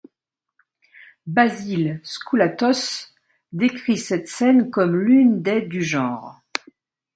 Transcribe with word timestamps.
Basile 1.27 1.99
Skoulatos 2.01 3.11
décrit 3.51 3.99
cette 3.99 4.27
scène 4.27 4.71
comme 4.71 4.95
l'une 4.95 5.43
des 5.43 5.61
du 5.61 5.83
genre. 5.83 6.41